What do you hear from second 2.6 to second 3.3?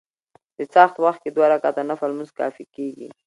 کيږي